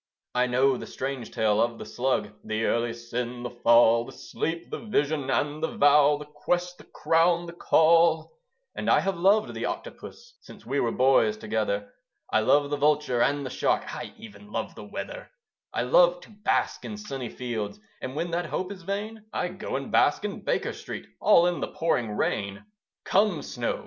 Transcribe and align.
I 0.33 0.47
know 0.47 0.77
the 0.77 0.87
strange 0.87 1.29
tale 1.29 1.61
of 1.61 1.77
the 1.77 1.85
Slug; 1.85 2.29
The 2.43 2.63
Early 2.65 2.91
Sin 2.91 3.43
the 3.43 3.51
Fall 3.51 4.03
The 4.03 4.11
Sleep 4.11 4.71
the 4.71 4.79
Vision 4.79 5.29
and 5.29 5.61
the 5.61 5.77
Vow 5.77 6.17
The 6.17 6.25
Quest 6.25 6.79
the 6.79 6.85
Crown 6.85 7.45
the 7.45 7.53
Call. 7.53 8.31
And 8.73 8.89
I 8.89 8.99
have 8.99 9.15
loved 9.19 9.53
the 9.53 9.65
Octopus, 9.65 10.39
Since 10.41 10.65
we 10.65 10.79
were 10.79 10.91
boys 10.91 11.37
together. 11.37 11.93
I 12.33 12.39
love 12.39 12.71
the 12.71 12.77
Vulture 12.77 13.21
and 13.21 13.45
the 13.45 13.51
Shark: 13.51 13.93
I 13.93 14.15
even 14.17 14.51
love 14.51 14.73
the 14.73 14.85
weather. 14.85 15.29
I 15.71 15.83
love 15.83 16.19
to 16.21 16.31
bask 16.31 16.83
in 16.83 16.97
sunny 16.97 17.29
fields, 17.29 17.79
And 18.01 18.15
when 18.15 18.31
that 18.31 18.47
hope 18.47 18.71
is 18.71 18.81
vain, 18.81 19.25
I 19.31 19.49
go 19.49 19.75
and 19.75 19.91
bask 19.91 20.25
in 20.25 20.39
Baker 20.43 20.73
Street, 20.73 21.05
All 21.19 21.45
in 21.45 21.59
the 21.59 21.67
pouring 21.67 22.09
rain. 22.17 22.65
Come 23.05 23.43
snow! 23.43 23.79